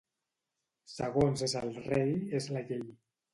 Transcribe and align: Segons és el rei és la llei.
Segons 0.93 1.43
és 1.49 1.53
el 1.61 1.69
rei 1.91 2.17
és 2.41 2.49
la 2.57 2.65
llei. 2.73 2.83